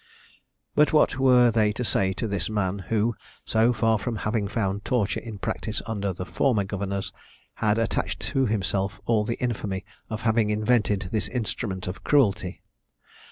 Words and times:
"But 0.73 0.93
what 0.93 1.19
were 1.19 1.51
they 1.51 1.71
to 1.73 1.83
say 1.83 2.11
to 2.13 2.27
this 2.27 2.49
man, 2.49 2.79
who, 2.89 3.15
so 3.45 3.71
far 3.71 3.99
from 3.99 4.15
having 4.15 4.47
found 4.47 4.83
torture 4.83 5.19
in 5.19 5.37
practice 5.37 5.79
under 5.85 6.11
the 6.11 6.25
former 6.25 6.63
governors, 6.63 7.13
had 7.53 7.77
attached 7.77 8.19
to 8.33 8.47
himself 8.47 8.99
all 9.05 9.25
the 9.25 9.37
infamy 9.39 9.85
of 10.09 10.23
having 10.23 10.49
invented 10.49 11.09
this 11.11 11.27
instrument 11.27 11.85
of 11.85 12.03
cruelty? 12.03 12.63